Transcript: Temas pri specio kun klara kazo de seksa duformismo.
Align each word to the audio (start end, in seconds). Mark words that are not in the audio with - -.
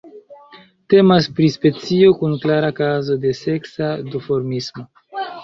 Temas 0.93 1.27
pri 1.39 1.49
specio 1.55 2.15
kun 2.21 2.33
klara 2.47 2.73
kazo 2.81 3.19
de 3.27 3.35
seksa 3.43 3.93
duformismo. 4.11 4.89